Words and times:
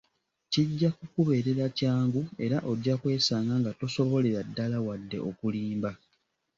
Kijja 0.51 0.89
kukubeerera 0.97 1.65
kyangu 1.77 2.21
era 2.45 2.57
ojja 2.71 2.93
kwesanga 3.01 3.53
nga 3.61 3.71
tosobolera 3.79 4.41
ddala 4.47 4.77
wadde 4.87 5.17
okulimba. 5.29 5.91